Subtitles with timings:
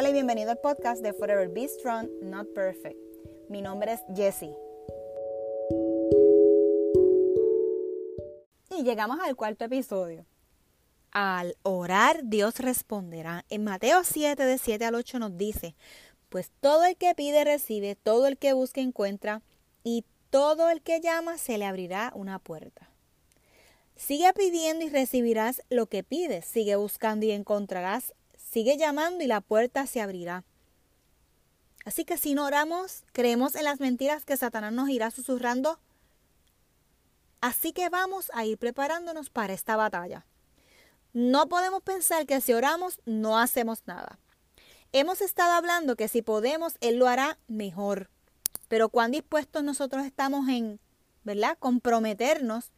[0.00, 2.96] Hola y bienvenido al podcast de Forever Be Strong, Not Perfect.
[3.50, 4.56] Mi nombre es Jessie.
[8.70, 10.24] Y llegamos al cuarto episodio.
[11.10, 13.44] Al orar, Dios responderá.
[13.50, 15.74] En Mateo 7, de 7 al 8 nos dice,
[16.30, 19.42] pues todo el que pide recibe, todo el que busca encuentra,
[19.84, 22.88] y todo el que llama se le abrirá una puerta.
[23.96, 26.46] Sigue pidiendo y recibirás lo que pides.
[26.46, 28.14] Sigue buscando y encontrarás.
[28.50, 30.42] Sigue llamando y la puerta se abrirá.
[31.84, 35.78] Así que si no oramos, creemos en las mentiras que Satanás nos irá susurrando.
[37.40, 40.26] Así que vamos a ir preparándonos para esta batalla.
[41.12, 44.18] No podemos pensar que si oramos no hacemos nada.
[44.92, 48.10] Hemos estado hablando que si podemos, Él lo hará mejor.
[48.66, 50.80] Pero cuán dispuestos nosotros estamos en,
[51.22, 51.56] ¿verdad?
[51.60, 52.70] Comprometernos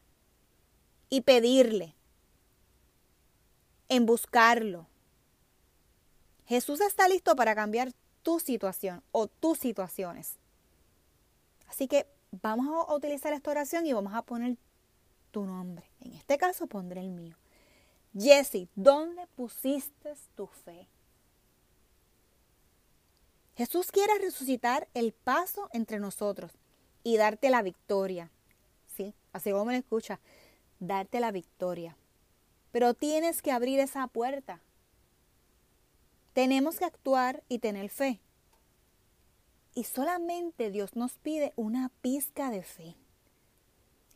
[1.09, 1.95] y pedirle,
[3.88, 4.91] en buscarlo.
[6.46, 10.37] Jesús está listo para cambiar tu situación o tus situaciones.
[11.68, 14.57] Así que vamos a utilizar esta oración y vamos a poner
[15.30, 15.87] tu nombre.
[16.01, 17.37] En este caso pondré el mío.
[18.16, 20.87] Jesse, ¿dónde pusiste tu fe?
[23.57, 26.52] Jesús quiere resucitar el paso entre nosotros
[27.02, 28.30] y darte la victoria.
[28.96, 30.20] Sí, así como me escucha
[30.79, 31.96] darte la victoria.
[32.70, 34.60] Pero tienes que abrir esa puerta.
[36.33, 38.21] Tenemos que actuar y tener fe.
[39.75, 42.95] Y solamente Dios nos pide una pizca de fe.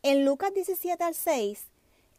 [0.03, 1.65] En Lucas 17 al 6,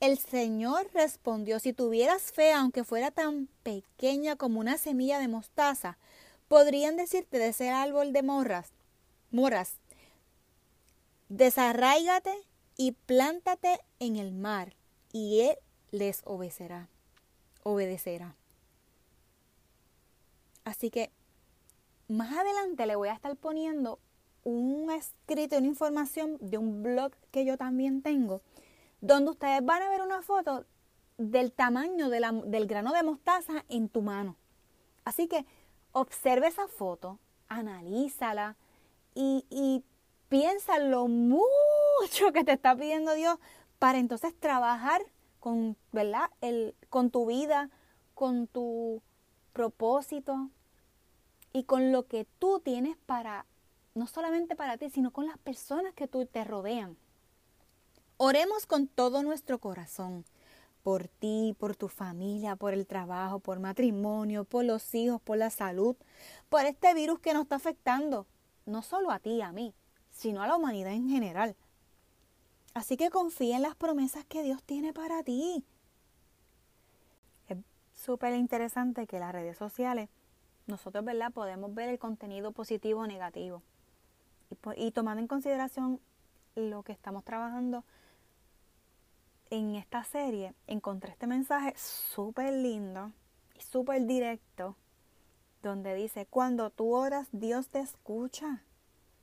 [0.01, 5.99] el Señor respondió, si tuvieras fe, aunque fuera tan pequeña como una semilla de mostaza,
[6.47, 8.71] podrían decirte de ese árbol de morras,
[9.31, 9.75] moras,
[11.29, 12.33] desarráigate
[12.77, 14.75] y plántate en el mar,
[15.13, 15.57] y él
[15.91, 16.89] les obedecerá.
[17.65, 18.38] Obedecerá.
[20.69, 21.11] Así que
[22.09, 23.99] más adelante le voy a estar poniendo
[24.45, 28.43] un escrito, una información de un blog que yo también tengo,
[29.01, 30.67] donde ustedes van a ver una foto
[31.17, 34.37] del tamaño del grano de mostaza en tu mano.
[35.05, 35.45] Así que
[35.93, 37.19] observe esa foto,
[37.49, 38.57] analízala
[39.15, 39.83] y, y
[40.29, 43.39] piensa lo mucho que te está pidiendo Dios
[43.79, 45.01] para entonces trabajar
[45.41, 46.31] con, ¿verdad?
[46.41, 47.71] El, con tu vida,
[48.15, 49.03] con tu
[49.53, 50.51] propósito
[51.53, 53.47] y con lo que tú tienes para,
[53.95, 56.97] no solamente para ti, sino con las personas que tú te rodean.
[58.17, 60.25] Oremos con todo nuestro corazón
[60.83, 65.51] por ti, por tu familia, por el trabajo, por matrimonio, por los hijos, por la
[65.51, 65.97] salud,
[66.49, 68.27] por este virus que nos está afectando,
[68.65, 69.75] no solo a ti, a mí,
[70.11, 71.57] sino a la humanidad en general.
[72.75, 75.65] Así que confía en las promesas que Dios tiene para ti.
[77.49, 77.59] Es
[77.93, 80.09] súper interesante que las redes sociales,
[80.69, 81.33] nosotros, ¿verdad?
[81.33, 83.63] Podemos ver el contenido positivo o negativo.
[84.77, 86.01] Y, tomando en consideración
[86.55, 87.85] lo que estamos trabajando
[89.51, 93.13] en esta serie, encontré este mensaje súper lindo
[93.59, 94.77] y súper directo,
[95.63, 98.63] donde dice, cuando tú oras, Dios te escucha.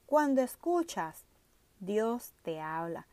[0.06, 1.24] Cuando escuchas,
[1.80, 3.08] Dios te habla.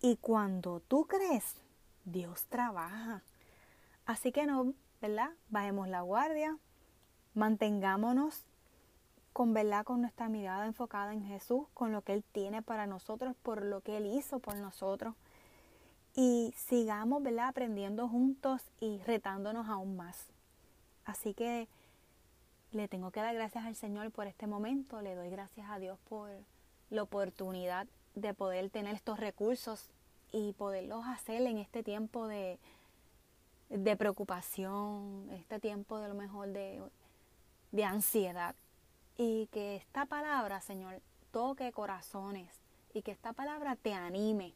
[0.00, 1.56] Y cuando tú crees,
[2.04, 3.22] Dios trabaja.
[4.04, 5.30] Así que no, ¿verdad?
[5.48, 6.58] Bajemos la guardia,
[7.36, 8.42] mantengámonos
[9.32, 13.36] con verdad, con nuestra mirada enfocada en Jesús, con lo que Él tiene para nosotros,
[13.42, 15.14] por lo que Él hizo por nosotros.
[16.14, 17.48] Y sigamos, ¿verdad?
[17.48, 20.28] Aprendiendo juntos y retándonos aún más.
[21.04, 21.68] Así que
[22.72, 25.98] le tengo que dar gracias al Señor por este momento, le doy gracias a Dios
[26.08, 26.30] por
[26.88, 29.90] la oportunidad de poder tener estos recursos
[30.32, 32.58] y poderlos hacer en este tiempo de,
[33.68, 36.80] de preocupación, este tiempo de lo mejor de,
[37.76, 38.56] de ansiedad.
[39.16, 41.00] Y que esta palabra, Señor,
[41.30, 42.60] toque corazones
[42.92, 44.54] y que esta palabra te anime.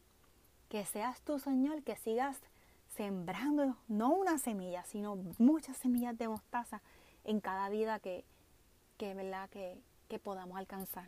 [0.67, 2.37] Que seas tú, Señor, que sigas
[2.95, 6.81] sembrando no una semilla, sino muchas semillas de mostaza
[7.23, 8.25] en cada vida que,
[8.97, 9.49] que, ¿verdad?
[9.49, 11.07] que, que podamos alcanzar.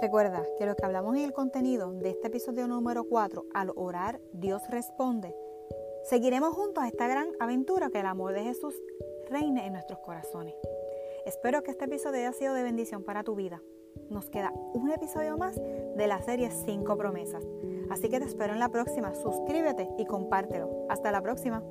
[0.00, 4.20] Recuerda que lo que hablamos en el contenido de este episodio número 4, al orar,
[4.32, 5.34] Dios responde.
[6.08, 8.80] Seguiremos juntos esta gran aventura que el amor de Jesús
[9.28, 10.54] reine en nuestros corazones.
[11.26, 13.60] Espero que este episodio haya sido de bendición para tu vida.
[14.08, 17.44] Nos queda un episodio más de la serie 5 promesas.
[17.90, 19.16] Así que te espero en la próxima.
[19.16, 20.86] Suscríbete y compártelo.
[20.88, 21.64] Hasta la próxima.